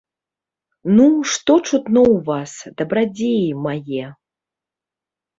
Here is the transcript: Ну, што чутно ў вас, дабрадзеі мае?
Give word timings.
Ну, 0.97 1.03
што 1.33 1.57
чутно 1.69 2.01
ў 2.11 2.15
вас, 2.29 2.51
дабрадзеі 2.79 3.45
мае? 3.67 4.07